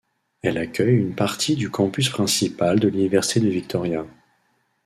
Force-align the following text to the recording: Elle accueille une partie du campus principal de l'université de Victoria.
Elle 0.41 0.57
accueille 0.57 0.95
une 0.95 1.13
partie 1.13 1.55
du 1.55 1.69
campus 1.69 2.09
principal 2.09 2.79
de 2.79 2.87
l'université 2.87 3.39
de 3.39 3.49
Victoria. 3.49 4.03